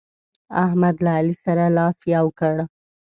احمد 0.63 0.95
له 1.03 1.11
علي 1.17 1.35
سره 1.45 1.63
لاس 1.77 1.97
يو 2.13 2.27
کړ. 2.39 2.55